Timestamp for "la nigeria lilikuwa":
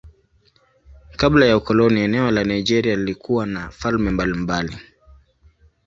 2.31-3.45